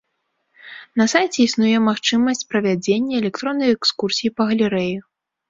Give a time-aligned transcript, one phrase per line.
[1.01, 4.93] На сайце існуе магчымасць правядзення электроннай экскурсіі па галерэі.